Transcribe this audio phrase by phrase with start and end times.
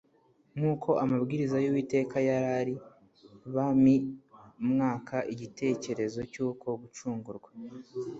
[0.57, 2.75] Nk'uko amabwiriza y'Uwiteka yari ari,
[3.53, 3.95] bmi
[4.69, 7.49] mwaka igitekerezo cy'uko gucungurwa